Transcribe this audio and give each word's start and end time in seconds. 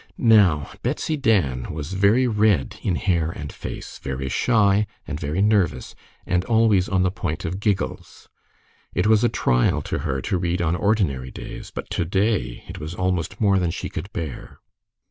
Now, 0.17 0.71
Betsy 0.81 1.15
Dan 1.15 1.71
was 1.71 1.93
very 1.93 2.25
red 2.27 2.79
in 2.81 2.95
hair 2.95 3.29
and 3.29 3.53
face, 3.53 3.99
very 3.99 4.29
shy 4.29 4.87
and 5.05 5.19
very 5.19 5.43
nervous, 5.43 5.93
and 6.25 6.43
always 6.45 6.89
on 6.89 7.03
the 7.03 7.11
point 7.11 7.45
of 7.45 7.59
giggles. 7.59 8.27
It 8.95 9.05
was 9.05 9.23
a 9.23 9.29
trial 9.29 9.83
to 9.83 9.99
her 9.99 10.19
to 10.19 10.39
read 10.39 10.59
on 10.59 10.75
ordinary 10.75 11.29
days, 11.29 11.69
but 11.69 11.87
to 11.91 12.03
day 12.03 12.63
it 12.67 12.79
was 12.79 12.95
almost 12.95 13.39
more 13.39 13.59
than 13.59 13.69
she 13.69 13.89
could 13.89 14.11
bear. 14.11 14.59